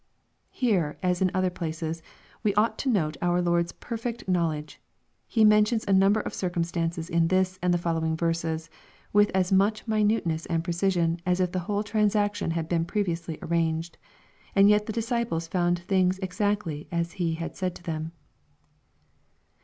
[0.49, 2.01] Here, as in other places,
[2.41, 4.81] we ought to note our Lord's perfect knowledge.
[5.27, 8.67] He mentions a number of circumstances in this and the following verses,
[9.13, 13.99] with as much minuteness and precision as if the whole transaction had been previously arranged.
[14.55, 18.11] And yet the disciples found things exactly as He had said to them.